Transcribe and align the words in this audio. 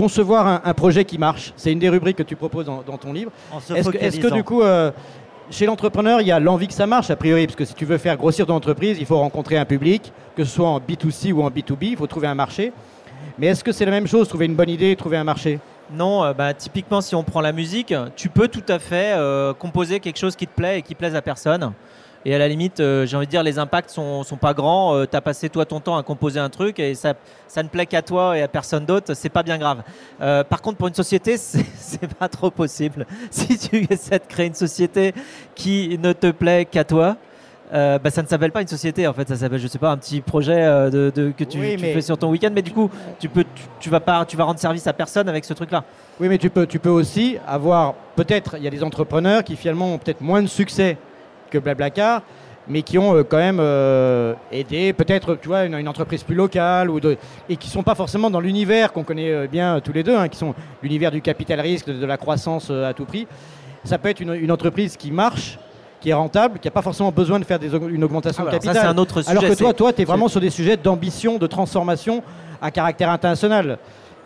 concevoir 0.00 0.46
un, 0.46 0.62
un 0.64 0.74
projet 0.74 1.04
qui 1.04 1.18
marche. 1.18 1.52
C'est 1.56 1.72
une 1.72 1.78
des 1.78 1.90
rubriques 1.90 2.16
que 2.16 2.22
tu 2.22 2.34
proposes 2.34 2.64
dans, 2.64 2.82
dans 2.82 2.96
ton 2.96 3.12
livre. 3.12 3.30
Est-ce 3.74 4.18
que, 4.18 4.32
du 4.32 4.42
coup, 4.42 4.62
euh, 4.62 4.90
chez 5.50 5.66
l'entrepreneur, 5.66 6.22
il 6.22 6.26
y 6.26 6.32
a 6.32 6.40
l'envie 6.40 6.68
que 6.68 6.72
ça 6.74 6.86
marche, 6.86 7.10
a 7.10 7.16
priori, 7.16 7.46
parce 7.46 7.56
que 7.56 7.66
si 7.66 7.74
tu 7.74 7.84
veux 7.84 7.98
faire 7.98 8.16
grossir 8.16 8.46
ton 8.46 8.54
entreprise, 8.54 8.96
il 8.98 9.04
faut 9.04 9.18
rencontrer 9.18 9.58
un 9.58 9.66
public, 9.66 10.10
que 10.36 10.44
ce 10.44 10.50
soit 10.50 10.68
en 10.68 10.78
B2C 10.78 11.32
ou 11.32 11.42
en 11.42 11.50
B2B, 11.50 11.82
il 11.82 11.96
faut 11.98 12.06
trouver 12.06 12.28
un 12.28 12.34
marché. 12.34 12.72
Mais 13.38 13.48
est-ce 13.48 13.62
que 13.62 13.72
c'est 13.72 13.84
la 13.84 13.90
même 13.90 14.06
chose, 14.06 14.26
trouver 14.26 14.46
une 14.46 14.54
bonne 14.54 14.70
idée, 14.70 14.96
trouver 14.96 15.18
un 15.18 15.24
marché? 15.24 15.58
Non, 15.92 16.24
euh, 16.24 16.32
bah, 16.32 16.54
typiquement, 16.54 17.02
si 17.02 17.14
on 17.14 17.22
prend 17.22 17.42
la 17.42 17.52
musique, 17.52 17.92
tu 18.16 18.30
peux 18.30 18.48
tout 18.48 18.64
à 18.68 18.78
fait 18.78 19.12
euh, 19.16 19.52
composer 19.52 20.00
quelque 20.00 20.18
chose 20.18 20.34
qui 20.34 20.46
te 20.46 20.54
plaît 20.54 20.78
et 20.78 20.82
qui 20.82 20.94
plaise 20.94 21.14
à 21.14 21.20
personne. 21.20 21.72
Et 22.26 22.34
à 22.34 22.38
la 22.38 22.48
limite, 22.48 22.80
euh, 22.80 23.06
j'ai 23.06 23.16
envie 23.16 23.24
de 23.26 23.30
dire, 23.30 23.42
les 23.42 23.58
impacts 23.58 23.88
sont, 23.90 24.22
sont 24.24 24.36
pas 24.36 24.52
grands. 24.52 25.06
tu 25.06 25.16
as 25.16 25.20
passé 25.22 25.48
toi 25.48 25.64
ton 25.64 25.80
temps 25.80 25.96
à 25.96 26.02
composer 26.02 26.38
un 26.38 26.50
truc 26.50 26.78
et 26.78 26.94
ça, 26.94 27.14
ça 27.48 27.62
ne 27.62 27.68
plaît 27.68 27.86
qu'à 27.86 28.02
toi 28.02 28.36
et 28.36 28.42
à 28.42 28.48
personne 28.48 28.84
d'autre. 28.84 29.14
C'est 29.14 29.30
pas 29.30 29.42
bien 29.42 29.56
grave. 29.56 29.82
Euh, 30.20 30.44
par 30.44 30.60
contre, 30.60 30.76
pour 30.76 30.88
une 30.88 30.94
société, 30.94 31.36
c'est 31.38 32.14
pas 32.14 32.28
trop 32.28 32.50
possible. 32.50 33.06
Si 33.30 33.56
tu 33.58 33.86
essaies 33.90 34.18
de 34.18 34.24
créer 34.28 34.46
une 34.46 34.54
société 34.54 35.14
qui 35.54 35.98
ne 36.02 36.12
te 36.12 36.30
plaît 36.30 36.66
qu'à 36.66 36.84
toi, 36.84 37.16
euh, 37.72 37.98
bah, 37.98 38.10
ça 38.10 38.20
ne 38.22 38.26
s'appelle 38.26 38.50
pas 38.52 38.60
une 38.62 38.68
société 38.68 39.06
en 39.06 39.12
fait, 39.12 39.28
ça 39.28 39.36
s'appelle 39.36 39.60
je 39.60 39.68
sais 39.68 39.78
pas 39.78 39.90
un 39.92 39.96
petit 39.96 40.20
projet 40.20 40.56
euh, 40.64 40.90
de, 40.90 41.12
de- 41.14 41.30
que 41.30 41.44
tu, 41.44 41.58
Oui, 41.60 41.76
tu 41.76 41.82
mais- 41.82 41.94
fais 41.94 42.00
sur 42.00 42.18
ton 42.18 42.28
week-end, 42.30 42.50
mais 42.52 42.62
du 42.62 42.72
coup 42.72 42.90
tu 43.20 43.28
peux 43.28 43.44
tu, 43.54 43.62
tu 43.78 43.88
vas 43.90 44.00
pas 44.00 44.24
tu 44.24 44.36
vas 44.36 44.42
rendre 44.42 44.58
service 44.58 44.88
à 44.88 44.92
personne 44.92 45.28
avec 45.28 45.44
ce 45.44 45.54
truc 45.54 45.70
là. 45.70 45.84
Oui, 46.18 46.28
mais 46.28 46.36
tu 46.38 46.50
peux, 46.50 46.66
tu 46.66 46.80
peux 46.80 46.88
aussi 46.90 47.38
avoir, 47.46 47.94
peut-être, 48.16 48.56
il 48.58 48.64
y 48.64 48.66
a 48.66 48.70
des 48.70 48.82
entrepreneurs 48.82 49.44
qui 49.44 49.54
finalement 49.54 49.94
ont 49.94 49.98
peut-être 49.98 50.20
moins 50.20 50.42
de 50.42 50.48
succès 50.48 50.96
que 51.50 51.58
Blablacar, 51.58 52.22
mais 52.68 52.82
qui 52.82 52.98
ont 52.98 53.16
euh, 53.16 53.24
quand 53.24 53.38
même 53.38 53.58
euh, 53.60 54.34
aidé 54.52 54.92
peut-être, 54.92 55.34
tu 55.36 55.48
vois, 55.48 55.64
une, 55.64 55.74
une 55.74 55.88
entreprise 55.88 56.22
plus 56.22 56.34
locale, 56.36 56.88
ou 56.90 57.00
de, 57.00 57.16
et 57.48 57.56
qui 57.56 57.68
sont 57.68 57.82
pas 57.82 57.94
forcément 57.94 58.30
dans 58.30 58.40
l'univers 58.40 58.92
qu'on 58.92 59.02
connaît 59.02 59.30
euh, 59.32 59.46
bien 59.46 59.80
tous 59.80 59.92
les 59.92 60.02
deux, 60.02 60.16
hein, 60.16 60.28
qui 60.28 60.38
sont 60.38 60.54
l'univers 60.82 61.10
du 61.10 61.20
capital 61.20 61.60
risque, 61.60 61.86
de, 61.86 61.94
de 61.94 62.06
la 62.06 62.16
croissance 62.16 62.70
à 62.70 62.92
tout 62.94 63.04
prix. 63.04 63.26
Ça 63.84 63.98
peut 63.98 64.08
être 64.10 64.20
une, 64.20 64.34
une 64.34 64.52
entreprise 64.52 64.96
qui 64.96 65.10
marche, 65.10 65.58
qui 66.00 66.10
est 66.10 66.14
rentable, 66.14 66.58
qui 66.58 66.68
n'a 66.68 66.72
pas 66.72 66.82
forcément 66.82 67.10
besoin 67.10 67.38
de 67.40 67.44
faire 67.44 67.58
des 67.58 67.74
une 67.74 68.04
augmentation 68.04 68.42
Alors, 68.42 68.54
de 68.58 68.62
ça 68.62 68.68
capital. 68.68 68.82
c'est 68.86 68.94
un 68.94 68.98
autre 68.98 69.20
sujet. 69.22 69.30
Alors 69.30 69.44
que 69.44 69.54
toi, 69.54 69.72
toi, 69.74 69.92
tu 69.92 70.02
es 70.02 70.04
vraiment 70.04 70.28
sur 70.28 70.40
des 70.40 70.50
sujets 70.50 70.76
d'ambition, 70.76 71.36
de 71.38 71.46
transformation 71.46 72.22
à 72.62 72.70
caractère 72.70 73.10
international. 73.10 73.78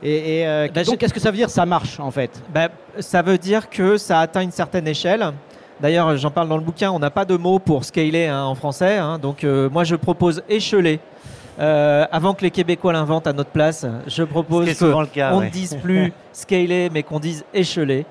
Et, 0.03 0.41
et, 0.41 0.47
euh, 0.47 0.69
Bah, 0.75 0.85
donc, 0.85 0.99
qu'est-ce 0.99 1.15
que 1.15 1.21
ça 1.21 1.31
veut 1.31 1.37
dire 1.37 1.49
ça 1.51 1.65
marche 1.67 1.99
en 1.99 2.11
fait? 2.11 2.31
Bah, 2.53 2.69
ça 2.99 3.23
veut 3.23 3.39
dire 3.39 3.71
que 3.71 3.97
ça 3.97 4.21
atteint 4.21 4.43
une 4.43 4.51
certaine 4.51 4.87
échelle. 4.87 5.33
D'ailleurs, 5.81 6.17
j'en 6.17 6.31
parle 6.31 6.49
dans 6.49 6.57
le 6.57 6.63
bouquin, 6.63 6.91
on 6.91 6.99
n'a 6.99 7.11
pas 7.11 7.25
de 7.25 7.37
mot 7.37 7.59
pour 7.59 7.85
scaler 7.85 8.27
hein, 8.27 8.45
en 8.45 8.55
français. 8.55 8.97
hein. 8.99 9.19
donc, 9.19 9.45
euh, 9.45 9.69
moi, 9.71 9.85
je 9.85 9.97
propose 9.97 10.43
écheler. 10.49 11.01
Euh, 11.61 12.05
avant 12.11 12.35
que 12.35 12.43
les 12.43 12.51
Québécois 12.51 12.93
l'inventent 12.93 13.27
à 13.29 13.33
notre 13.33 13.51
place, 13.51 13.87
je 14.09 14.25
propose 14.25 14.63
Ce 14.63 14.65
qui 14.65 14.71
est 14.71 14.73
que 14.75 14.79
souvent 14.87 15.01
le 15.03 15.07
cas, 15.07 15.33
on 15.35 15.39
ouais. 15.39 15.47
ne 15.47 15.51
dise 15.51 15.77
plus 15.81 16.13
scaler, 16.35 16.91
mais 16.93 17.03
qu'on 17.03 17.21
dise 17.21 17.45
écheler. 17.55 18.07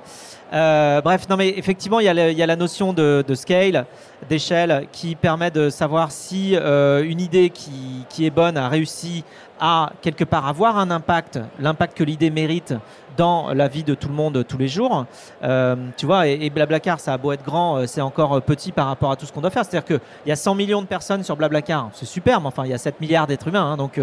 Euh, 0.53 1.01
bref, 1.01 1.27
non 1.29 1.35
mais 1.35 1.49
effectivement, 1.49 1.99
il 1.99 2.05
y, 2.05 2.09
a 2.09 2.29
il 2.29 2.37
y 2.37 2.43
a 2.43 2.45
la 2.45 2.55
notion 2.55 2.93
de, 2.93 3.23
scale, 3.33 3.85
d'échelle, 4.29 4.87
qui 4.91 5.15
permet 5.15 5.49
de 5.49 5.69
savoir 5.69 6.11
si 6.11 6.55
euh, 6.55 7.03
une 7.03 7.19
idée 7.19 7.49
qui, 7.49 8.05
qui 8.09 8.25
est 8.25 8.29
bonne 8.29 8.57
a 8.57 8.69
réussi 8.69 9.23
à 9.59 9.91
quelque 10.01 10.23
part 10.23 10.47
avoir 10.47 10.77
un 10.77 10.91
impact, 10.91 11.39
l'impact 11.59 11.97
que 11.97 12.03
l'idée 12.03 12.29
mérite 12.29 12.75
dans 13.17 13.53
la 13.53 13.67
vie 13.67 13.83
de 13.83 13.93
tout 13.93 14.07
le 14.07 14.13
monde 14.13 14.43
tous 14.47 14.57
les 14.57 14.67
jours. 14.67 15.05
Euh, 15.43 15.75
tu 15.97 16.05
vois, 16.05 16.27
et, 16.27 16.49
Blablacar, 16.49 16.99
ça 16.99 17.13
a 17.13 17.17
beau 17.17 17.31
être 17.31 17.43
grand, 17.43 17.77
euh, 17.77 17.85
c'est 17.85 18.01
encore 18.01 18.41
petit 18.41 18.71
par 18.71 18.87
rapport 18.87 19.11
à 19.11 19.15
tout 19.15 19.25
ce 19.25 19.31
qu'on 19.31 19.41
doit 19.41 19.51
faire. 19.51 19.63
C'est-à-dire 19.63 19.85
qu'il 19.85 20.29
y 20.29 20.31
a 20.31 20.35
100 20.35 20.55
millions 20.55 20.81
de 20.81 20.87
personnes 20.87 21.23
sur 21.23 21.35
Blablacar, 21.35 21.89
c'est 21.93 22.05
super, 22.05 22.41
mais 22.41 22.47
enfin, 22.47 22.65
il 22.65 22.71
y 22.71 22.73
a 22.73 22.77
7 22.77 22.99
milliards 23.01 23.27
d'êtres 23.27 23.47
humains, 23.47 23.73
hein, 23.73 23.77
donc 23.77 23.99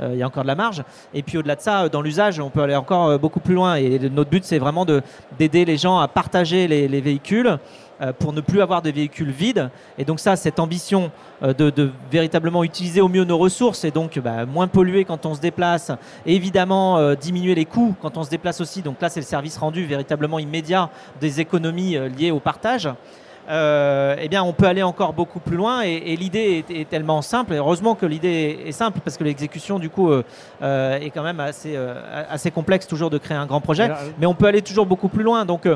il 0.00 0.16
y 0.16 0.22
a 0.22 0.26
encore 0.26 0.42
de 0.42 0.48
la 0.48 0.54
marge. 0.54 0.82
Et 1.14 1.22
puis 1.22 1.38
au-delà 1.38 1.56
de 1.56 1.60
ça, 1.60 1.88
dans 1.88 2.02
l'usage, 2.02 2.40
on 2.40 2.50
peut 2.50 2.62
aller 2.62 2.76
encore 2.76 3.18
beaucoup 3.18 3.40
plus 3.40 3.54
loin. 3.54 3.57
Et 3.66 3.98
notre 4.10 4.30
but, 4.30 4.44
c'est 4.44 4.58
vraiment 4.58 4.84
de- 4.84 5.02
d'aider 5.38 5.64
les 5.64 5.76
gens 5.76 5.98
à 5.98 6.08
partager 6.08 6.68
les, 6.68 6.88
les 6.88 7.00
véhicules 7.00 7.58
euh, 8.00 8.12
pour 8.12 8.32
ne 8.32 8.40
plus 8.40 8.60
avoir 8.60 8.80
de 8.82 8.90
véhicules 8.90 9.30
vides. 9.30 9.70
Et 9.98 10.04
donc 10.04 10.20
ça, 10.20 10.36
cette 10.36 10.60
ambition 10.60 11.10
euh, 11.42 11.52
de, 11.52 11.90
véritablement 12.10 12.62
utiliser 12.62 13.00
au 13.00 13.08
mieux 13.08 13.24
nos 13.24 13.38
ressources 13.38 13.84
et 13.84 13.90
donc 13.90 14.18
bah, 14.20 14.46
moins 14.46 14.68
polluer 14.68 15.04
quand 15.04 15.26
on 15.26 15.34
se 15.34 15.40
déplace, 15.40 15.90
évidemment 16.24 16.98
euh, 16.98 17.14
diminuer 17.16 17.54
les 17.54 17.64
coûts 17.64 17.94
quand 18.00 18.16
on 18.16 18.22
se 18.22 18.30
déplace 18.30 18.60
aussi. 18.60 18.82
Donc 18.82 19.00
là, 19.00 19.08
c'est 19.08 19.20
le 19.20 19.26
service 19.26 19.58
rendu 19.58 19.84
véritablement 19.84 20.38
immédiat 20.38 20.90
des 21.20 21.40
économies 21.40 21.96
liées 22.16 22.30
au 22.30 22.40
partage. 22.40 22.88
Euh, 23.48 24.16
eh 24.20 24.28
bien, 24.28 24.42
on 24.42 24.52
peut 24.52 24.66
aller 24.66 24.82
encore 24.82 25.14
beaucoup 25.14 25.40
plus 25.40 25.56
loin 25.56 25.82
et, 25.82 25.94
et 25.94 26.16
l'idée 26.16 26.64
est, 26.68 26.80
est 26.80 26.88
tellement 26.88 27.22
simple. 27.22 27.54
Et 27.54 27.56
heureusement 27.56 27.94
que 27.94 28.04
l'idée 28.04 28.58
est, 28.66 28.72
simple 28.72 29.00
parce 29.02 29.16
que 29.16 29.24
l'exécution, 29.24 29.78
du 29.78 29.88
coup, 29.88 30.10
euh, 30.10 30.22
euh, 30.62 30.98
est 30.98 31.10
quand 31.10 31.22
même 31.22 31.40
assez, 31.40 31.76
assez 32.28 32.50
complexe 32.50 32.86
toujours 32.86 33.10
de 33.10 33.18
créer 33.18 33.36
un 33.36 33.46
grand 33.46 33.60
projet. 33.60 33.90
Mais 34.18 34.26
on 34.26 34.34
peut 34.34 34.46
aller 34.46 34.62
toujours 34.62 34.86
beaucoup 34.86 35.08
plus 35.08 35.22
loin. 35.22 35.44
Donc, 35.44 35.66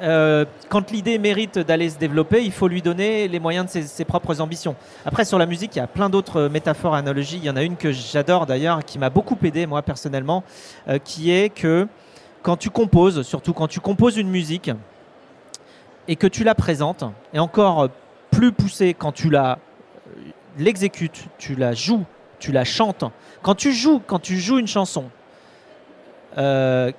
quand 0.00 0.90
l'idée 0.90 1.18
mérite 1.18 1.58
d'aller 1.58 1.90
se 1.90 1.98
développer, 1.98 2.44
il 2.44 2.52
faut 2.52 2.68
lui 2.68 2.82
donner 2.82 3.26
les 3.28 3.40
moyens 3.40 3.66
de 3.66 3.70
ses, 3.70 3.82
ses 3.82 4.04
propres 4.04 4.40
ambitions. 4.40 4.76
Après, 5.04 5.24
sur 5.24 5.38
la 5.38 5.46
musique, 5.46 5.74
il 5.74 5.78
y 5.78 5.82
a 5.82 5.86
plein 5.86 6.08
d'autres 6.08 6.48
métaphores, 6.48 6.94
analogies. 6.94 7.38
Il 7.38 7.44
y 7.44 7.50
en 7.50 7.56
a 7.56 7.62
une 7.62 7.76
que 7.76 7.90
j'adore 7.90 8.46
d'ailleurs, 8.46 8.84
qui 8.84 8.98
m'a 8.98 9.10
beaucoup 9.10 9.36
aidé, 9.42 9.66
moi, 9.66 9.82
personnellement, 9.82 10.44
qui 11.04 11.32
est 11.32 11.48
que 11.48 11.88
quand 12.42 12.56
tu 12.56 12.70
composes, 12.70 13.22
surtout 13.22 13.52
quand 13.52 13.66
tu 13.66 13.80
composes 13.80 14.16
une 14.16 14.28
musique 14.28 14.70
et 16.08 16.16
que 16.16 16.26
tu 16.26 16.44
la 16.44 16.54
présentes, 16.54 17.04
et 17.32 17.38
encore 17.38 17.88
plus 18.30 18.52
poussé 18.52 18.94
quand 18.94 19.12
tu 19.12 19.30
la 19.30 19.58
euh, 20.08 20.20
l'exécutes, 20.58 21.26
tu 21.38 21.54
la 21.54 21.72
joues, 21.72 22.04
tu 22.38 22.52
la 22.52 22.64
chantes. 22.64 23.04
Quand 23.42 23.54
tu 23.54 23.72
joues, 23.72 24.00
quand 24.06 24.18
tu 24.18 24.38
joues 24.38 24.58
une 24.58 24.66
chanson, 24.66 25.10
euh, 26.38 26.92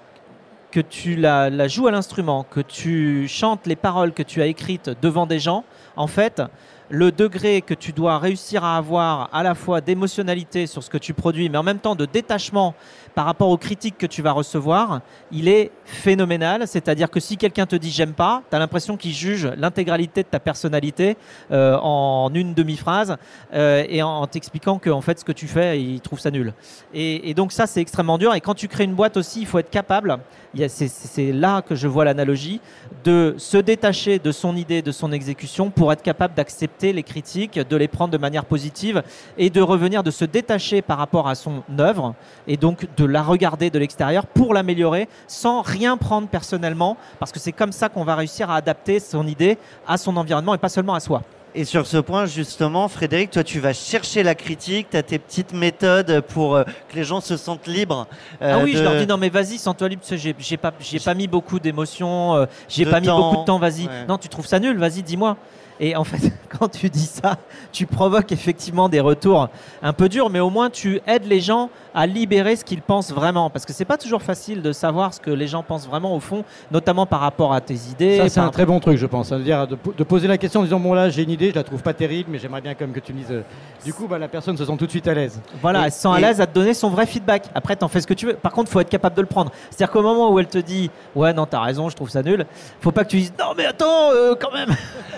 que 0.72 0.80
tu 0.80 1.16
la 1.16 1.68
joues 1.68 1.88
à 1.88 1.92
l'instrument, 1.92 2.44
que 2.44 2.60
tu 2.60 3.28
chantes 3.28 3.66
les 3.66 3.76
paroles 3.76 4.12
que 4.12 4.24
tu 4.24 4.42
as 4.42 4.48
écrites 4.48 4.92
devant 5.02 5.26
des 5.26 5.40
gens, 5.40 5.64
en 5.96 6.08
fait, 6.08 6.42
le 6.90 7.12
degré 7.12 7.62
que 7.62 7.74
tu 7.74 7.92
dois 7.92 8.18
réussir 8.18 8.64
à 8.64 8.78
avoir 8.78 9.30
à 9.34 9.44
la 9.44 9.56
fois 9.56 9.82
d'émotionnalité 9.82 10.68
sur 10.68 10.84
ce 10.84 10.90
que 10.90 10.98
tu 10.98 11.14
produis, 11.14 11.50
mais 11.50 11.58
en 11.58 11.64
même 11.64 11.80
temps 11.80 11.96
de 11.96 12.06
détachement 12.06 12.76
par 13.18 13.26
rapport 13.26 13.50
aux 13.50 13.58
critiques 13.58 13.98
que 13.98 14.06
tu 14.06 14.22
vas 14.22 14.32
recevoir, 14.32 15.02
il 15.32 15.48
est 15.48 15.72
phénoménal. 15.86 16.68
C'est-à-dire 16.68 17.10
que 17.10 17.20
si 17.20 17.36
quelqu'un 17.36 17.66
te 17.66 17.76
dit 17.76 17.90
j'aime 17.90 18.14
pas, 18.14 18.44
tu 18.48 18.56
as 18.56 18.60
l'impression 18.60 18.96
qu'il 18.96 19.12
juge 19.12 19.50
l'intégralité 19.58 20.22
de 20.22 20.28
ta 20.28 20.40
personnalité 20.40 21.18
euh, 21.52 21.78
en 21.82 22.30
une 22.34 22.54
demi-phrase 22.54 23.18
euh, 23.54 23.84
et 23.90 24.04
en, 24.04 24.28
t'expliquant 24.28 24.78
que 24.78 24.92
fait 25.02 25.20
ce 25.20 25.26
que 25.26 25.32
tu 25.32 25.48
fais, 25.48 25.82
il 25.82 26.00
trouve 26.02 26.20
ça 26.20 26.30
nul. 26.30 26.54
Et, 26.94 27.34
donc 27.34 27.52
ça, 27.52 27.66
c'est 27.66 27.82
extrêmement 27.82 28.18
dur. 28.18 28.36
Et 28.36 28.42
quand 28.42 28.54
tu 28.54 28.68
crées 28.68 28.84
une 28.84 28.94
boîte 28.94 29.18
aussi, 29.18 29.42
il 29.42 29.48
faut 29.48 29.60
être 29.60 29.70
capable, 29.70 30.20
c'est 30.68 31.32
là 31.32 31.62
que 31.62 31.76
je 31.76 31.88
vois 31.88 32.06
l'analogie, 32.06 32.62
de 33.04 33.36
se 33.38 33.58
détacher 33.58 34.20
de 34.20 34.32
son 34.32 34.56
idée, 34.56 34.82
de 34.82 34.92
son 34.92 35.12
exécution 35.12 35.70
pour 35.72 35.92
être 35.92 36.04
capable 36.04 36.36
d'accepter 36.36 36.77
les 36.82 37.04
critiques, 37.04 37.60
de 37.60 37.76
les 37.76 37.88
prendre 37.88 38.12
de 38.12 38.18
manière 38.18 38.46
positive 38.46 39.04
et 39.38 39.50
de 39.50 39.62
revenir, 39.62 40.04
de 40.04 40.12
se 40.12 40.26
détacher 40.26 40.82
par 40.82 40.98
rapport 40.98 41.28
à 41.28 41.36
son 41.36 41.64
œuvre 41.80 42.14
et 42.48 42.58
donc 42.58 42.88
de 42.96 43.06
la 43.06 43.24
regarder 43.24 43.70
de 43.70 43.80
l'extérieur 43.80 44.26
pour 44.26 44.54
l'améliorer 44.54 45.10
sans 45.28 45.62
rien 45.62 45.98
prendre 45.98 46.28
personnellement 46.28 46.98
parce 47.20 47.32
que 47.32 47.40
c'est 47.40 47.52
comme 47.52 47.72
ça 47.72 47.90
qu'on 47.90 48.04
va 48.04 48.16
réussir 48.16 48.50
à 48.52 48.56
adapter 48.56 49.00
son 49.00 49.26
idée 49.28 49.58
à 49.88 49.98
son 49.98 50.16
environnement 50.18 50.54
et 50.54 50.58
pas 50.60 50.70
seulement 50.70 50.94
à 50.94 51.00
soi. 51.00 51.22
Et 51.56 51.66
sur 51.66 51.88
ce 51.88 51.98
point, 51.98 52.28
justement, 52.28 52.88
Frédéric, 52.88 53.32
toi, 53.32 53.44
tu 53.44 53.60
vas 53.60 53.74
chercher 53.74 54.22
la 54.22 54.36
critique, 54.36 54.90
tu 54.92 54.98
as 54.98 55.02
tes 55.02 55.18
petites 55.18 55.54
méthodes 55.54 56.22
pour 56.22 56.56
euh, 56.56 56.64
que 56.88 56.96
les 56.96 57.04
gens 57.04 57.20
se 57.20 57.36
sentent 57.36 57.66
libres. 57.66 58.06
euh, 58.44 58.58
ah 58.60 58.64
oui, 58.64 58.74
je 58.76 58.84
leur 58.84 58.96
dis 58.96 59.08
non 59.08 59.18
mais 59.18 59.30
vas-y, 59.30 59.58
sens-toi 59.58 59.90
libre, 59.90 60.04
j'ai 60.08 60.36
j'ai 60.38 60.58
pas, 60.58 60.72
j'ai 60.80 61.00
pas 61.00 61.16
mis 61.16 61.28
beaucoup 61.28 61.60
d'émotions, 61.60 62.36
euh, 62.36 62.46
j'ai 62.70 62.86
De 62.86 62.92
pas 62.92 63.00
mis 63.00 63.08
beaucoup 63.08 63.38
de 63.38 63.46
temps, 63.46 63.58
vas-y. 63.58 63.88
Ouais. 63.88 64.06
Non, 64.08 64.20
tu 64.20 64.28
trouves 64.30 64.46
ça 64.46 64.60
nul, 64.60 64.78
vas-y, 64.78 65.02
dis-moi. 65.02 65.36
Et 65.80 65.96
en 65.96 66.04
fait, 66.04 66.32
quand 66.60 66.70
tu 66.70 66.90
dis 66.90 67.06
ça, 67.06 67.38
tu 67.72 67.86
provoques 67.86 68.32
effectivement 68.32 68.90
des 68.90 69.00
retours 69.00 69.50
un 69.84 69.94
peu 69.94 70.10
durs, 70.10 70.30
mais 70.30 70.40
au 70.40 70.50
moins 70.50 70.70
tu 70.70 71.02
aides 71.08 71.26
les 71.28 71.40
gens 71.40 71.70
à 71.94 72.06
libérer 72.06 72.56
ce 72.56 72.64
qu'ils 72.64 72.82
pensent 72.82 73.12
vraiment. 73.12 73.50
Parce 73.50 73.66
que 73.66 73.74
c'est 73.74 73.86
pas 73.86 73.98
toujours 73.98 74.22
facile 74.22 74.62
de 74.62 74.72
savoir 74.72 75.14
ce 75.14 75.20
que 75.20 75.32
les 75.32 75.48
gens 75.48 75.64
pensent 75.64 75.88
vraiment 75.88 76.16
au 76.16 76.20
fond, 76.20 76.44
notamment 76.72 77.06
par 77.06 77.20
rapport 77.22 77.54
à 77.54 77.62
tes 77.62 77.76
idées. 77.92 78.18
Ça, 78.18 78.30
c'est 78.30 78.40
un 78.40 78.50
très 78.50 78.66
bon 78.66 78.80
truc, 78.80 78.98
je 78.98 79.06
pense. 79.06 79.30
C'est-à-dire 79.30 79.68
de, 79.68 79.76
po- 79.76 79.94
de 79.98 80.04
poser 80.04 80.28
la 80.28 80.38
question 80.38 80.62
en 80.62 80.64
disant 80.64 80.80
Bon, 80.80 80.94
là, 80.94 81.10
j'ai 81.10 81.24
une 81.24 81.32
idée, 81.32 81.50
je 81.50 81.56
la 81.56 81.64
trouve 81.64 81.82
pas 81.82 81.94
terrible, 81.94 82.30
mais 82.32 82.38
j'aimerais 82.40 82.62
bien 82.62 82.74
quand 82.76 82.86
même 82.86 82.94
que 82.94 83.00
tu 83.00 83.14
me 83.14 83.18
dises. 83.20 83.32
euh, 83.32 83.42
Du 83.84 83.94
coup, 83.94 84.08
bah, 84.08 84.18
la 84.20 84.28
personne 84.28 84.58
se 84.58 84.66
sent 84.66 84.78
tout 84.78 84.86
de 84.86 84.92
suite 84.92 85.08
à 85.08 85.14
l'aise. 85.14 85.40
Voilà, 85.62 85.82
Et- 85.82 85.86
elle 85.86 85.92
se 85.92 86.00
sent 86.02 86.08
à 86.12 86.18
et- 86.18 86.22
l'aise 86.22 86.42
à 86.42 86.46
te 86.48 86.54
donner 86.54 86.74
son 86.74 86.90
vrai 86.90 87.06
feedback. 87.06 87.46
Après, 87.56 87.76
t'en 87.76 87.88
fais 87.88 88.02
ce 88.02 88.08
que 88.08 88.14
tu 88.14 88.26
veux. 88.28 88.34
Par 88.34 88.52
contre, 88.52 88.70
faut 88.72 88.80
être 88.80 88.90
capable 88.90 89.16
de 89.16 89.22
le 89.22 89.28
prendre. 89.28 89.52
C'est-à-dire 89.70 89.92
qu'au 89.92 90.02
moment 90.04 90.32
où 90.32 90.40
elle 90.40 90.48
te 90.48 90.58
dit 90.60 90.90
Ouais, 91.16 91.34
non, 91.34 91.46
t'as 91.48 91.62
raison, 91.62 91.90
je 91.90 91.96
trouve 91.96 92.10
ça 92.10 92.22
nul, 92.24 92.46
faut 92.80 92.92
pas 92.92 93.04
que 93.04 93.10
tu 93.10 93.18
dises 93.18 93.34
Non, 93.40 93.54
mais 93.58 93.66
attends, 93.66 94.12
euh, 94.12 94.36
quand 94.40 94.52
même. 94.54 94.70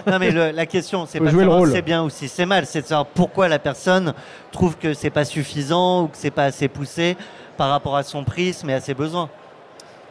Non, 0.07 0.17
mais 0.19 0.31
le- 0.31 0.48
la 0.51 0.65
question, 0.65 1.05
c'est 1.05 1.19
pas 1.19 1.29
jouer 1.29 1.43
savoir 1.43 1.65
si 1.65 1.71
c'est 1.71 1.81
bien 1.81 2.03
ou 2.03 2.09
si 2.09 2.27
c'est 2.27 2.45
mal, 2.45 2.65
c'est 2.65 2.81
de 2.81 2.87
savoir 2.87 3.05
pourquoi 3.07 3.47
la 3.47 3.59
personne 3.59 4.13
trouve 4.51 4.77
que 4.77 4.93
c'est 4.93 5.09
pas 5.09 5.25
suffisant 5.25 6.03
ou 6.03 6.07
que 6.07 6.17
c'est 6.17 6.31
pas 6.31 6.45
assez 6.45 6.67
poussé 6.67 7.17
par 7.57 7.69
rapport 7.69 7.95
à 7.95 8.03
son 8.03 8.23
prisme 8.23 8.69
et 8.69 8.73
à 8.73 8.79
ses 8.79 8.93
besoins. 8.93 9.29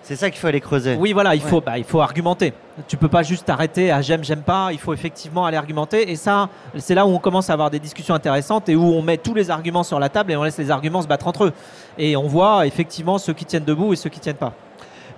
C'est 0.09 0.17
ça 0.17 0.31
qu'il 0.31 0.41
faut 0.41 0.47
aller 0.47 0.63
creuser. 0.63 0.97
Oui, 0.99 1.13
voilà, 1.13 1.35
il 1.35 1.43
faut, 1.43 1.61
bah, 1.61 1.77
il 1.77 1.85
faut 1.85 2.01
argumenter. 2.01 2.55
Tu 2.87 2.97
peux 2.97 3.09
pas 3.09 3.23
juste 3.23 3.45
t'arrêter 3.45 3.91
à 3.91 4.01
j'aime, 4.01 4.25
j'aime 4.25 4.43
pas. 4.43 4.71
Il 4.73 4.79
faut 4.79 4.95
effectivement 4.95 5.45
aller 5.45 5.59
argumenter. 5.59 6.11
Et 6.11 6.17
ça, 6.17 6.49
c'est 6.79 6.95
là 6.95 7.05
où 7.05 7.11
on 7.11 7.19
commence 7.19 7.51
à 7.51 7.53
avoir 7.53 7.71
des 7.71 7.79
discussions 7.79 8.15
intéressantes 8.15 8.71
et 8.71 8.77
où 8.77 8.85
on 8.85 9.03
met 9.03 9.19
tous 9.19 9.35
les 9.35 9.51
arguments 9.51 9.83
sur 9.83 9.99
la 9.99 10.09
table 10.09 10.33
et 10.33 10.37
on 10.37 10.45
laisse 10.45 10.57
les 10.57 10.71
arguments 10.71 11.03
se 11.03 11.09
battre 11.09 11.27
entre 11.27 11.45
eux. 11.45 11.53
Et 11.99 12.17
on 12.17 12.27
voit 12.27 12.67
effectivement 12.67 13.19
ceux 13.19 13.35
qui 13.35 13.45
tiennent 13.45 13.65
debout 13.65 13.93
et 13.93 13.97
ceux 13.97 14.09
qui 14.09 14.19
tiennent 14.19 14.37
pas. 14.37 14.55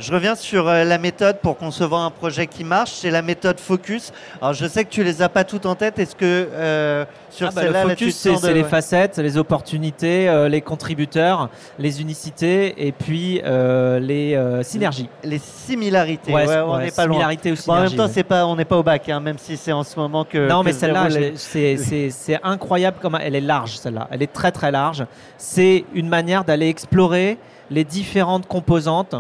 Je 0.00 0.14
reviens 0.14 0.34
sur 0.34 0.66
euh, 0.66 0.82
la 0.84 0.96
méthode 0.96 1.40
pour 1.42 1.58
concevoir 1.58 2.00
un 2.06 2.10
projet 2.10 2.46
qui 2.46 2.64
marche. 2.64 2.90
C'est 2.92 3.10
la 3.10 3.20
méthode 3.20 3.60
focus. 3.60 4.12
Alors, 4.40 4.54
je 4.54 4.66
sais 4.66 4.84
que 4.86 4.88
tu 4.88 5.04
les 5.04 5.20
as 5.20 5.28
pas 5.28 5.44
toutes 5.44 5.66
en 5.66 5.74
tête. 5.74 5.98
Est-ce 5.98 6.16
que 6.16 6.24
euh, 6.24 7.04
sur 7.28 7.48
Ah 7.48 7.50
bah, 7.54 7.60
le 7.60 7.66
celle-là, 7.66 7.82
focus, 7.90 8.16
c'est 8.16 8.40
de- 8.42 8.48
les 8.54 8.64
facettes, 8.64 9.18
les 9.18 9.36
opportunités, 9.36 10.26
euh, 10.26 10.48
les 10.48 10.62
contributeurs, 10.62 11.50
les 11.78 12.00
unicités 12.00 12.86
et 12.86 12.92
puis 12.92 13.42
euh, 13.44 14.00
les 14.00 14.34
euh, 14.36 14.62
synergies. 14.62 15.10
les 15.22 15.38
similarités. 15.38 16.32
Ouais, 16.32 16.46
Ouais, 16.46 16.56
on 16.56 16.78
n'est 16.78 16.90
pas 16.92 17.04
loin. 17.04 17.18
ou 17.30 17.54
Bon, 17.66 17.72
en 17.74 17.80
même 17.82 17.92
temps, 17.94 18.08
c'est 18.10 18.24
pas, 18.24 18.46
on 18.46 18.56
n'est 18.56 18.64
pas 18.64 18.78
au 18.78 18.82
bac, 18.82 19.06
hein, 19.10 19.20
même 19.20 19.36
si 19.38 19.58
c'est 19.58 19.72
en 19.72 19.84
ce 19.84 19.98
moment 20.00 20.24
que. 20.24 20.48
Non, 20.48 20.60
que 20.60 20.66
mais 20.66 20.72
celle-là, 20.72 21.08
c'est 21.36 22.40
incroyable 22.42 22.96
comme 23.02 23.18
elle 23.20 23.34
est 23.34 23.40
large, 23.42 23.76
celle-là. 23.76 24.08
Elle 24.10 24.22
est 24.22 24.32
très 24.32 24.50
très 24.50 24.70
large. 24.70 25.04
C'est 25.36 25.84
une 25.92 26.08
manière 26.08 26.44
d'aller 26.44 26.68
explorer 26.68 27.36
les 27.70 27.84
différentes 27.84 28.46
composantes 28.48 29.14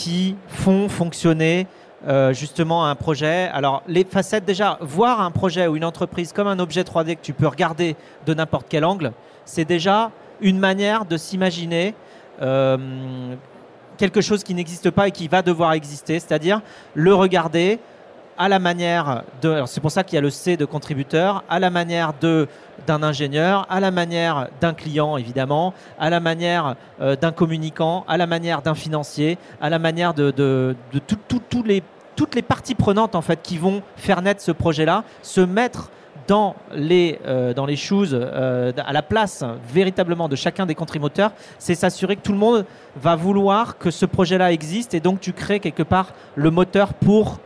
qui 0.00 0.34
font 0.48 0.88
fonctionner 0.88 1.66
euh, 2.08 2.32
justement 2.32 2.86
un 2.86 2.94
projet. 2.94 3.50
Alors, 3.52 3.82
les 3.86 4.04
facettes, 4.04 4.46
déjà, 4.46 4.78
voir 4.80 5.20
un 5.20 5.30
projet 5.30 5.66
ou 5.66 5.76
une 5.76 5.84
entreprise 5.84 6.32
comme 6.32 6.46
un 6.46 6.58
objet 6.58 6.80
3D 6.84 7.16
que 7.16 7.20
tu 7.20 7.34
peux 7.34 7.46
regarder 7.46 7.96
de 8.24 8.32
n'importe 8.32 8.64
quel 8.70 8.86
angle, 8.86 9.12
c'est 9.44 9.66
déjà 9.66 10.10
une 10.40 10.58
manière 10.58 11.04
de 11.04 11.18
s'imaginer 11.18 11.94
euh, 12.40 12.78
quelque 13.98 14.22
chose 14.22 14.42
qui 14.42 14.54
n'existe 14.54 14.88
pas 14.88 15.08
et 15.08 15.10
qui 15.10 15.28
va 15.28 15.42
devoir 15.42 15.74
exister, 15.74 16.18
c'est-à-dire 16.18 16.62
le 16.94 17.14
regarder 17.14 17.78
à 18.38 18.48
la 18.48 18.58
manière 18.58 19.24
de. 19.42 19.64
C'est 19.66 19.82
pour 19.82 19.90
ça 19.90 20.02
qu'il 20.02 20.14
y 20.14 20.18
a 20.18 20.22
le 20.22 20.30
C 20.30 20.56
de 20.56 20.64
contributeur, 20.64 21.44
à 21.50 21.58
la 21.58 21.68
manière 21.68 22.14
de 22.22 22.48
d'un 22.86 23.02
ingénieur, 23.02 23.66
à 23.70 23.80
la 23.80 23.90
manière 23.90 24.48
d'un 24.60 24.74
client 24.74 25.16
évidemment, 25.16 25.74
à 25.98 26.10
la 26.10 26.20
manière 26.20 26.76
euh, 27.00 27.16
d'un 27.16 27.32
communicant, 27.32 28.04
à 28.08 28.16
la 28.16 28.26
manière 28.26 28.62
d'un 28.62 28.74
financier, 28.74 29.38
à 29.60 29.70
la 29.70 29.78
manière 29.78 30.14
de, 30.14 30.74
toutes 31.48 32.34
les 32.34 32.42
parties 32.42 32.74
prenantes 32.74 33.14
en 33.14 33.22
fait 33.22 33.40
qui 33.42 33.58
vont 33.58 33.82
faire 33.96 34.22
naître 34.22 34.42
ce 34.42 34.52
projet-là, 34.52 35.04
se 35.22 35.40
mettre 35.40 35.90
dans 36.30 36.54
les, 36.72 37.18
euh, 37.26 37.52
shoes, 37.74 38.12
euh, 38.12 38.72
à 38.76 38.92
la 38.92 39.02
place 39.02 39.44
véritablement 39.72 40.28
de 40.28 40.36
chacun 40.36 40.64
des 40.64 40.76
contributeurs, 40.76 41.32
c'est 41.58 41.74
s'assurer 41.74 42.14
que 42.14 42.22
tout 42.22 42.32
le 42.32 42.38
monde 42.38 42.66
va 42.94 43.16
vouloir 43.16 43.78
que 43.78 43.90
ce 43.90 44.06
projet-là 44.06 44.52
existe 44.52 44.94
et 44.94 45.00
donc 45.00 45.20
tu 45.20 45.32
crées 45.32 45.58
quelque 45.58 45.82
part 45.82 46.12
le 46.36 46.50
moteur 46.50 46.94
pour 46.94 47.40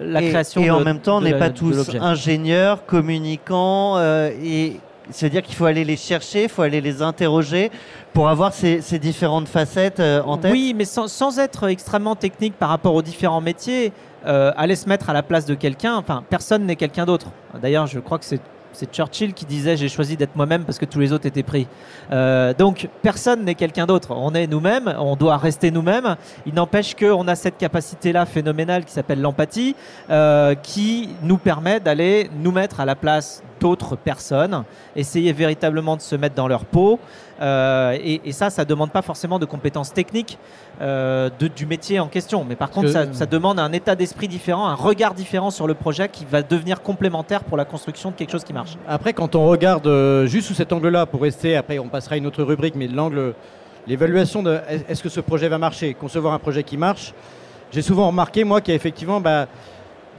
la 0.00 0.22
et, 0.22 0.28
création 0.30 0.62
et 0.62 0.66
de- 0.66 0.70
en 0.70 0.80
même 0.80 0.98
temps, 1.00 1.18
on 1.18 1.20
n'est 1.20 1.38
pas 1.38 1.50
tous 1.50 1.90
ingénieurs, 2.00 2.84
communicants, 2.86 3.96
euh, 3.98 4.30
et 4.42 4.78
se 5.10 5.26
dire 5.26 5.42
qu'il 5.42 5.54
faut 5.54 5.64
aller 5.66 5.84
les 5.84 5.96
chercher, 5.96 6.44
il 6.44 6.48
faut 6.48 6.62
aller 6.62 6.80
les 6.80 7.02
interroger 7.02 7.70
pour 8.12 8.28
avoir 8.28 8.52
ces, 8.54 8.80
ces 8.80 8.98
différentes 8.98 9.48
facettes 9.48 10.00
euh, 10.00 10.22
en 10.24 10.36
tête. 10.38 10.52
Oui, 10.52 10.74
mais 10.76 10.84
sans, 10.84 11.08
sans 11.08 11.38
être 11.38 11.68
extrêmement 11.68 12.14
technique 12.16 12.54
par 12.54 12.68
rapport 12.68 12.94
aux 12.94 13.02
différents 13.02 13.40
métiers, 13.40 13.92
euh, 14.26 14.52
aller 14.56 14.76
se 14.76 14.88
mettre 14.88 15.10
à 15.10 15.12
la 15.12 15.22
place 15.22 15.44
de 15.44 15.54
quelqu'un, 15.54 15.96
enfin, 15.96 16.22
personne 16.30 16.64
n'est 16.64 16.76
quelqu'un 16.76 17.04
d'autre. 17.04 17.26
D'ailleurs, 17.60 17.86
je 17.86 17.98
crois 17.98 18.18
que 18.18 18.24
c'est. 18.24 18.40
C'est 18.72 18.92
Churchill 18.92 19.34
qui 19.34 19.44
disait 19.44 19.76
j'ai 19.76 19.88
choisi 19.88 20.16
d'être 20.16 20.36
moi-même 20.36 20.64
parce 20.64 20.78
que 20.78 20.84
tous 20.84 21.00
les 21.00 21.12
autres 21.12 21.26
étaient 21.26 21.42
pris. 21.42 21.66
Euh, 22.10 22.54
donc 22.54 22.88
personne 23.02 23.44
n'est 23.44 23.54
quelqu'un 23.54 23.86
d'autre. 23.86 24.12
On 24.12 24.34
est 24.34 24.46
nous-mêmes, 24.46 24.94
on 24.98 25.16
doit 25.16 25.36
rester 25.36 25.70
nous-mêmes. 25.70 26.16
Il 26.46 26.54
n'empêche 26.54 26.94
qu'on 26.94 27.26
a 27.28 27.34
cette 27.34 27.58
capacité-là 27.58 28.26
phénoménale 28.26 28.84
qui 28.84 28.92
s'appelle 28.92 29.20
l'empathie, 29.20 29.74
euh, 30.10 30.54
qui 30.54 31.10
nous 31.22 31.38
permet 31.38 31.80
d'aller 31.80 32.30
nous 32.40 32.52
mettre 32.52 32.80
à 32.80 32.84
la 32.84 32.94
place 32.94 33.42
d'autres 33.62 33.94
personnes, 33.96 34.64
essayer 34.96 35.32
véritablement 35.32 35.96
de 35.96 36.00
se 36.02 36.16
mettre 36.16 36.34
dans 36.34 36.48
leur 36.48 36.64
peau. 36.64 36.98
Euh, 37.40 37.96
et, 38.02 38.20
et 38.24 38.32
ça, 38.32 38.50
ça 38.50 38.64
demande 38.64 38.90
pas 38.90 39.02
forcément 39.02 39.38
de 39.38 39.46
compétences 39.46 39.92
techniques 39.92 40.36
euh, 40.80 41.30
de- 41.38 41.48
du 41.48 41.64
métier 41.66 42.00
en 42.00 42.08
question. 42.08 42.44
Mais 42.48 42.56
par 42.56 42.70
contre, 42.70 42.86
que- 42.88 42.92
ça, 42.92 43.04
ça 43.12 43.26
demande 43.26 43.58
un 43.60 43.72
état 43.72 43.94
d'esprit 43.94 44.26
différent, 44.28 44.66
un 44.68 44.74
regard 44.74 45.14
différent 45.14 45.50
sur 45.50 45.66
le 45.66 45.74
projet 45.74 46.08
qui 46.08 46.24
va 46.24 46.42
devenir 46.42 46.82
complémentaire 46.82 47.44
pour 47.44 47.56
la 47.56 47.64
construction 47.64 48.10
de 48.10 48.16
quelque 48.16 48.30
chose 48.32 48.44
qui 48.44 48.52
marche. 48.52 48.74
Après, 48.88 49.12
quand 49.12 49.34
on 49.36 49.46
regarde 49.46 49.86
euh, 49.86 50.26
juste 50.26 50.48
sous 50.48 50.54
cet 50.54 50.72
angle-là, 50.72 51.06
pour 51.06 51.22
rester, 51.22 51.56
après 51.56 51.78
on 51.78 51.88
passera 51.88 52.14
à 52.14 52.18
une 52.18 52.26
autre 52.26 52.42
rubrique, 52.42 52.74
mais 52.76 52.88
l'angle, 52.88 53.34
l'évaluation 53.86 54.42
de 54.42 54.58
est- 54.68 54.84
est-ce 54.90 55.02
que 55.02 55.08
ce 55.08 55.20
projet 55.20 55.48
va 55.48 55.58
marcher, 55.58 55.94
concevoir 55.94 56.34
un 56.34 56.38
projet 56.40 56.62
qui 56.64 56.76
marche, 56.76 57.14
j'ai 57.72 57.82
souvent 57.82 58.08
remarqué, 58.08 58.44
moi, 58.44 58.60
qu'il 58.60 58.72
y 58.72 58.74
a 58.74 58.76
effectivement 58.76 59.20
bah, 59.20 59.46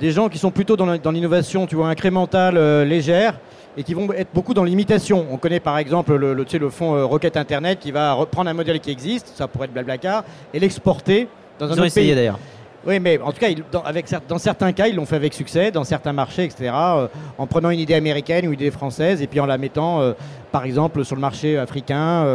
des 0.04 0.12
gens 0.12 0.28
qui 0.28 0.38
sont 0.38 0.52
plutôt 0.52 0.76
dans 0.76 1.12
l'innovation, 1.12 1.66
tu 1.66 1.78
vois, 1.78 1.88
incrémentale, 1.88 2.58
euh, 2.58 2.84
légère, 2.84 3.36
et 3.78 3.84
qui 3.84 3.94
vont 3.94 4.12
être 4.12 4.28
beaucoup 4.34 4.54
dans 4.54 4.66
l'imitation. 4.66 5.26
On 5.32 5.38
connaît 5.38 5.62
par 5.62 5.78
exemple 5.78 6.14
le, 6.16 6.34
le, 6.34 6.44
tu 6.44 6.52
sais, 6.52 6.58
le 6.60 6.70
fonds 6.70 6.94
euh, 6.94 7.06
Rocket 7.06 7.38
Internet 7.38 7.80
qui 7.80 7.94
va 7.94 8.12
reprendre 8.12 8.50
un 8.50 8.54
modèle 8.54 8.82
qui 8.82 8.92
existe, 8.92 9.32
ça 9.34 9.48
pourrait 9.48 9.68
être 9.68 9.72
Blablacar, 9.74 10.26
et 10.54 10.60
l'exporter 10.60 11.30
dans 11.58 11.68
un 11.68 11.70
Ils 11.70 11.72
ont 11.72 11.76
autre 11.76 11.86
essayé 11.86 12.08
pays. 12.08 12.16
d'ailleurs. 12.16 12.38
Oui, 12.86 13.00
mais 13.00 13.18
en 13.22 13.32
tout 13.32 13.40
cas, 13.40 13.48
ils- 13.48 13.64
dans, 13.72 13.82
avec, 13.84 14.08
dans 14.28 14.38
certains 14.40 14.74
cas, 14.74 14.88
ils 14.88 14.96
l'ont 14.98 15.06
fait 15.06 15.16
avec 15.16 15.34
succès, 15.34 15.72
dans 15.72 15.86
certains 15.86 16.12
marchés, 16.12 16.44
etc., 16.44 16.70
euh, 16.76 17.08
en 17.38 17.48
prenant 17.48 17.70
une 17.70 17.80
idée 17.80 17.94
américaine 17.94 18.44
ou 18.46 18.48
une 18.50 18.60
idée 18.60 18.72
française, 18.72 19.22
et 19.22 19.28
puis 19.28 19.40
en 19.40 19.46
la 19.46 19.58
mettant, 19.58 20.02
euh, 20.02 20.12
par 20.52 20.66
exemple, 20.66 21.06
sur 21.06 21.16
le 21.16 21.22
marché 21.22 21.58
africain, 21.58 22.26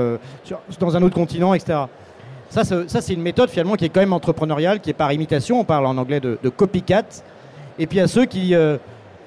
sur- 0.43 0.61
dans 0.81 0.97
un 0.97 1.03
autre 1.03 1.15
continent, 1.15 1.53
etc. 1.53 1.81
Ça, 2.49 2.65
c'est- 2.65 2.89
ça, 2.89 3.03
c'est 3.03 3.13
une 3.13 3.21
méthode 3.21 3.51
finalement 3.51 3.75
qui 3.75 3.85
est 3.85 3.91
quand 3.91 4.01
même 4.01 4.15
entrepreneuriale, 4.15 4.81
qui 4.81 4.89
est 4.89 4.95
par 4.95 5.13
imitation, 5.13 5.61
on 5.61 5.65
parle 5.65 5.85
en 5.85 5.99
anglais 5.99 6.19
de, 6.21 6.39
de 6.43 6.49
copycat. 6.49 7.03
Et 7.79 7.87
puis 7.87 7.99
il 7.99 8.01
y 8.01 8.05
a 8.05 8.09
ceux 8.09 8.25
qui, 8.25 8.55
euh, 8.55 8.77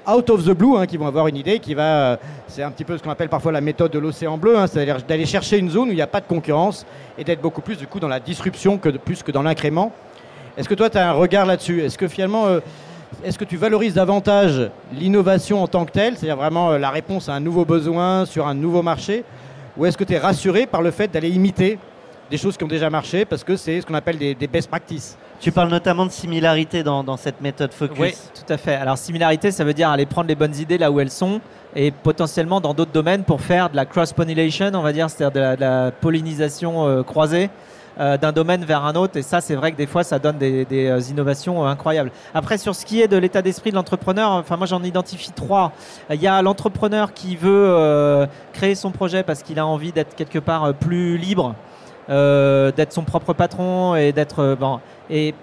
out 0.08 0.30
of 0.30 0.44
the 0.44 0.52
blue, 0.52 0.76
hein, 0.78 0.86
qui 0.86 0.98
vont 0.98 1.08
avoir 1.08 1.28
une 1.28 1.38
idée 1.38 1.60
qui 1.60 1.74
va, 1.74 1.84
euh, 1.84 2.18
c'est 2.48 2.64
un 2.64 2.72
petit 2.72 2.84
peu 2.84 2.98
ce 2.98 3.04
qu'on 3.04 3.10
appelle 3.10 3.30
parfois 3.30 3.54
la 3.54 3.62
méthode 3.62 3.92
de 3.92 4.00
l'océan 4.00 4.38
bleu, 4.38 4.58
hein, 4.58 4.68
c'est-à-dire 4.68 4.98
d'aller 5.08 5.26
chercher 5.26 5.58
une 5.58 5.70
zone 5.70 5.88
où 5.88 5.92
il 5.92 5.96
n'y 5.96 6.02
a 6.02 6.08
pas 6.08 6.20
de 6.20 6.28
concurrence 6.28 6.86
et 7.18 7.24
d'être 7.24 7.42
beaucoup 7.42 7.62
plus 7.62 7.78
du 7.78 7.88
coup 7.88 8.00
dans 8.00 8.10
la 8.10 8.20
disruption 8.20 8.78
que 8.78 8.90
plus 8.90 9.24
que 9.24 9.32
dans 9.32 9.42
l'incrément. 9.42 9.94
Est-ce 10.58 10.68
que 10.68 10.74
toi, 10.74 10.90
tu 10.90 10.98
as 10.98 11.10
un 11.10 11.14
regard 11.14 11.46
là-dessus? 11.46 11.82
Est-ce 11.82 11.98
que 11.98 12.10
finalement, 12.10 12.48
euh, 12.48 12.60
est-ce 13.24 13.40
que 13.40 13.46
tu 13.46 13.56
valorises 13.56 13.94
davantage 13.94 14.70
l'innovation 14.94 15.64
en 15.64 15.68
tant 15.68 15.86
que 15.86 15.92
telle, 15.92 16.18
c'est-à-dire 16.18 16.36
vraiment 16.36 16.72
la 16.72 16.90
réponse 16.90 17.30
à 17.30 17.34
un 17.34 17.40
nouveau 17.40 17.64
besoin 17.64 18.26
sur 18.26 18.48
un 18.48 18.54
nouveau 18.54 18.82
marché 18.82 19.24
Ou 19.78 19.86
est-ce 19.86 19.98
que 19.98 20.04
tu 20.04 20.14
es 20.14 20.18
rassuré 20.18 20.66
par 20.66 20.82
le 20.82 20.92
fait 20.92 21.08
d'aller 21.10 21.30
imiter 21.30 21.80
des 22.30 22.38
choses 22.38 22.58
qui 22.58 22.66
ont 22.66 22.70
déjà 22.70 22.90
marché 22.90 23.24
parce 23.24 23.46
que 23.46 23.56
c'est 23.56 23.80
ce 23.80 23.86
qu'on 23.86 23.94
appelle 23.94 24.18
des 24.18 24.48
best 24.48 24.70
practices? 24.70 25.18
Tu 25.42 25.52
parles 25.52 25.70
notamment 25.70 26.06
de 26.06 26.12
similarité 26.12 26.84
dans, 26.84 27.04
dans 27.04 27.18
cette 27.18 27.42
méthode 27.42 27.74
focus. 27.74 28.00
Oui, 28.00 28.14
tout 28.36 28.54
à 28.54 28.58
fait. 28.58 28.76
Alors 28.76 28.98
similarité, 28.98 29.52
ça 29.52 29.64
veut 29.64 29.74
dire 29.74 29.90
aller 29.90 30.06
prendre 30.06 30.28
les 30.28 30.36
bonnes 30.36 30.56
idées 30.56 30.78
là 30.78 30.92
où 30.92 31.00
elles 31.00 31.12
sont 31.12 31.42
et 31.76 31.90
potentiellement 31.92 32.62
dans 32.62 32.74
d'autres 32.74 32.92
domaines 32.92 33.24
pour 33.24 33.42
faire 33.42 33.70
de 33.70 33.76
la 33.76 33.86
cross-pollination, 33.86 34.72
on 34.74 34.82
va 34.82 34.94
dire, 34.94 35.10
c'est-à-dire 35.10 35.32
de 35.32 35.40
la, 35.40 35.56
de 35.56 35.62
la 35.62 35.92
pollinisation 35.92 36.88
euh, 36.88 37.02
croisée 37.02 37.50
euh, 38.00 38.18
d'un 38.18 38.32
domaine 38.32 38.64
vers 38.64 38.86
un 38.86 38.96
autre. 38.96 39.18
Et 39.18 39.22
ça, 39.22 39.42
c'est 39.42 39.54
vrai 39.54 39.74
que 39.74 39.78
des 39.78 39.86
fois, 39.86 40.06
ça 40.06 40.18
donne 40.18 40.38
des, 40.38 40.64
des, 40.64 40.88
euh, 40.88 41.00
innovations 41.10 41.66
euh, 41.66 41.68
incroyables. 41.68 42.10
Après, 42.34 42.58
sur 42.58 42.74
ce 42.74 42.86
qui 42.86 43.02
est 43.02 43.08
de 43.10 43.18
l'état 43.18 43.42
d'esprit 43.42 43.70
de 43.70 43.76
l'entrepreneur, 43.76 44.32
enfin 44.32 44.56
moi 44.56 44.66
j'en 44.66 44.82
identifie 44.82 45.32
trois. 45.34 45.74
Il 46.10 46.22
y 46.22 46.28
a 46.28 46.42
l'entrepreneur 46.42 47.14
qui 47.14 47.36
veut 47.36 48.28
créer 48.54 48.76
son 48.76 48.92
projet 48.92 49.24
parce 49.24 49.44
qu'il 49.44 49.60
a 49.60 49.66
envie 49.66 49.92
d'être 49.92 50.16
quelque 50.16 50.40
part 50.40 50.74
plus 50.74 51.18
libre. 51.18 51.54
Euh, 52.12 52.72
d'être 52.72 52.94
son 52.94 53.04
propre 53.04 53.34
patron 53.34 53.96
et 53.96 54.12
d'être 54.12 54.40
euh, 54.40 54.56
bon, 54.56 54.80
et, 55.10 55.34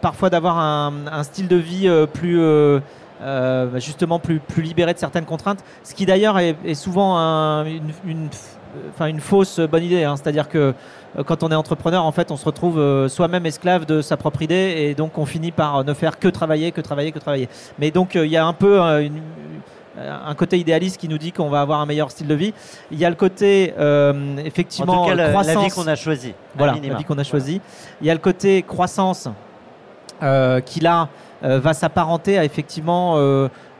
parfois 0.00 0.30
d'avoir 0.30 0.58
un, 0.58 1.22
style 1.22 1.48
de 1.48 1.56
vie 1.56 1.88
euh, 1.88 2.06
plus 2.06 2.38
euh, 2.40 2.80
justement 3.76 4.18
plus, 4.18 4.38
plus 4.40 4.62
libéré 4.62 4.92
de 4.94 4.98
certaines 4.98 5.24
contraintes, 5.24 5.64
ce 5.82 5.94
qui 5.94 6.04
d'ailleurs 6.06 6.38
est, 6.38 6.74
souvent 6.74 7.16
un- 7.16 7.64
une, 7.64 8.28
enfin 8.90 9.06
une 9.06 9.20
fausse 9.20 9.58
bonne 9.60 9.84
idée. 9.84 10.04
hein. 10.04 10.16
C'est-à-dire 10.16 10.48
que 10.48 10.74
quand 11.24 11.42
on 11.42 11.50
est 11.50 11.54
entrepreneur, 11.54 12.04
en 12.04 12.12
fait, 12.12 12.30
on 12.30 12.36
se 12.36 12.44
retrouve 12.44 13.08
soi-même 13.08 13.46
esclave 13.46 13.86
de 13.86 14.02
sa 14.02 14.18
propre 14.18 14.42
idée 14.42 14.74
et 14.76 14.94
donc 14.94 15.16
on 15.16 15.24
finit 15.24 15.50
par 15.52 15.82
ne 15.82 15.94
faire 15.94 16.18
que 16.18 16.28
travailler, 16.28 16.72
que 16.72 16.82
travailler, 16.82 17.10
que 17.10 17.18
travailler. 17.18 17.48
Mais 17.78 17.90
donc 17.90 18.16
il 18.16 18.26
y 18.26 18.36
a 18.36 18.44
un 18.46 18.52
peu 18.52 18.78
une- 19.02 19.22
un 19.98 20.34
côté 20.34 20.58
idéaliste 20.58 20.98
qui 20.98 21.08
nous 21.08 21.18
dit 21.18 21.32
qu'on 21.32 21.48
va 21.48 21.60
avoir 21.60 21.80
un 21.80 21.86
meilleur 21.86 22.10
style 22.10 22.26
de 22.26 22.34
vie. 22.34 22.52
Il 22.90 22.98
y 22.98 23.04
a 23.04 23.10
le 23.10 23.16
côté 23.16 23.74
euh, 23.78 24.12
En 24.12 24.38
effectivement 24.38 25.04
tout 25.04 25.10
cas, 25.10 25.14
la, 25.14 25.24
la 25.24 25.30
croissance. 25.30 25.64
vie 25.64 25.70
qu'on 25.70 25.86
a 25.86 25.94
choisie. 25.96 26.34
Voilà, 26.56 26.74
minima. 26.74 26.94
la 26.94 26.98
vie 26.98 27.04
qu'on 27.04 27.18
a 27.18 27.24
choisie. 27.24 27.60
Il 28.00 28.06
y 28.06 28.10
a 28.10 28.14
le 28.14 28.20
côté 28.20 28.62
croissance 28.62 29.28
euh, 30.22 30.60
qui 30.60 30.80
là 30.80 31.08
euh, 31.44 31.60
va 31.60 31.74
s'apparenter 31.74 32.38
à 32.38 32.44
effectivement 32.44 33.16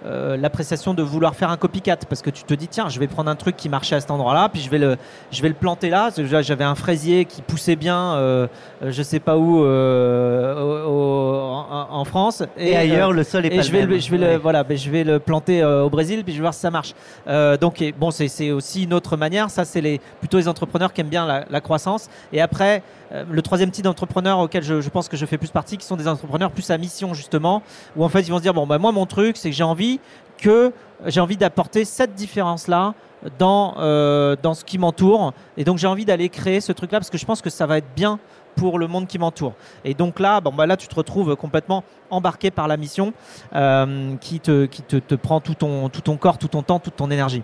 euh, 0.05 0.17
euh, 0.17 0.37
l'appréciation 0.37 0.95
de 0.95 1.03
vouloir 1.03 1.35
faire 1.35 1.51
un 1.51 1.57
copycat 1.57 1.97
parce 2.09 2.23
que 2.23 2.31
tu 2.31 2.43
te 2.45 2.55
dis 2.55 2.69
tiens 2.69 2.89
je 2.89 2.99
vais 3.01 3.07
prendre 3.07 3.31
un 3.31 3.35
truc 3.37 3.57
qui 3.57 3.69
marchait 3.69 3.97
à 3.97 4.01
cet 4.01 4.11
endroit-là 4.11 4.49
puis 4.51 4.61
je 4.63 4.71
vais 4.71 4.79
le 4.79 4.97
je 5.31 5.43
vais 5.43 5.49
le 5.49 5.55
planter 5.55 5.91
là 5.91 6.11
j'avais 6.17 6.65
un 6.65 6.75
fraisier 6.75 7.25
qui 7.25 7.43
poussait 7.43 7.77
bien 7.77 8.15
euh, 8.15 8.47
euh, 8.83 8.91
je 8.93 9.03
sais 9.03 9.21
pas 9.21 9.37
où 9.37 9.63
euh, 9.65 10.55
au- 10.87 10.91
au- 10.91 11.37
en, 11.71 11.89
en 11.91 12.05
France 12.05 12.43
Et, 12.57 12.77
ailleurs, 12.77 13.13
le 13.13 13.25
sol 13.25 13.47
est 13.47 13.53
et 13.53 13.57
pas 13.57 13.63
je 13.63 13.73
le 13.73 13.79
vais, 13.79 13.81
même. 13.81 13.91
le, 13.91 13.99
je 13.99 14.11
vais 14.11 14.19
le, 14.19 14.37
voilà, 14.37 14.63
ben, 14.65 14.77
je 14.77 14.91
vais 14.91 15.05
le 15.05 15.19
planter 15.19 15.63
euh, 15.63 15.83
au 15.85 15.91
Brésil, 15.91 16.23
puis 16.25 16.33
je 16.33 16.39
vais 16.39 16.43
voir 16.43 16.55
si 16.55 16.61
ça 16.61 16.71
marche. 16.71 16.93
Euh, 17.27 17.57
donc, 17.57 17.81
et, 17.83 17.93
bon, 17.93 18.11
c'est 18.11 18.29
c'est 18.29 18.53
aussi 18.53 18.85
une 18.85 18.95
autre 18.95 19.17
manière. 19.17 19.51
Ça, 19.51 19.65
c'est 19.65 19.81
les, 19.81 20.01
plutôt 20.21 20.37
les 20.39 20.49
entrepreneurs 20.49 20.93
qui 20.93 21.01
aiment 21.01 21.09
bien 21.09 21.27
la, 21.27 21.45
la 21.49 21.61
croissance. 21.61 22.09
Et 22.33 22.41
après, 22.41 22.83
euh, 23.13 23.25
le 23.31 23.43
troisième 23.43 23.71
type 23.71 23.85
d'entrepreneur 23.85 24.39
auquel 24.39 24.63
je, 24.63 24.81
je 24.81 24.89
pense 24.91 25.09
que 25.09 25.17
je 25.17 25.27
fais 25.27 25.39
plus 25.39 25.51
partie, 25.51 25.77
qui 25.79 25.87
sont 25.87 25.97
des 25.97 26.09
entrepreneurs 26.09 26.51
plus 26.51 26.71
à 26.71 26.79
mission, 26.79 27.15
justement, 27.15 27.63
où 27.97 28.05
en 28.05 28.09
fait, 28.09 28.21
ils 28.21 28.31
vont 28.31 28.39
se 28.39 28.43
dire, 28.43 28.55
bon, 28.55 28.67
bah, 28.67 28.79
moi, 28.79 28.93
mon 28.93 29.07
truc, 29.07 29.37
c'est 29.37 29.51
que 29.51 29.57
j'ai 29.57 29.65
envie 29.65 29.96
que 30.39 30.73
j'ai 31.07 31.21
envie 31.21 31.37
d'apporter 31.37 31.85
cette 31.85 32.15
différence-là 32.15 32.95
dans, 33.39 33.75
euh, 33.79 34.37
dans 34.41 34.55
ce 34.55 34.65
qui 34.65 34.79
m'entoure. 34.79 35.33
Et 35.57 35.65
donc, 35.65 35.79
j'ai 35.79 35.87
envie 35.87 36.05
d'aller 36.05 36.29
créer 36.29 36.61
ce 36.61 36.73
truc-là 36.73 36.99
parce 36.99 37.11
que 37.11 37.19
je 37.19 37.25
pense 37.25 37.43
que 37.43 37.51
ça 37.51 37.67
va 37.67 37.79
être 37.79 37.95
bien 37.95 38.19
pour 38.57 38.79
le 38.79 38.87
monde 38.87 39.07
qui 39.07 39.19
m'entoure. 39.19 39.55
Et 39.85 39.95
donc 39.95 40.19
là, 40.19 40.41
bon, 40.41 40.53
bah 40.53 40.77
tu 40.77 40.89
te 40.89 40.95
retrouves 40.95 41.37
complètement 41.37 41.85
embarqué 42.11 42.51
par 42.51 42.69
la 42.69 42.77
mission 42.77 43.13
euh, 43.55 44.17
qui, 44.17 44.41
te 44.41 45.15
prend 45.15 45.41
tout 45.41 45.55
ton, 45.55 45.89
tout 45.91 46.01
ton 46.01 46.17
corps, 46.17 46.39
tout 46.39 46.49
ton 46.49 46.63
temps, 46.63 46.79
toute 46.79 46.97
ton 46.97 47.11
énergie. 47.11 47.43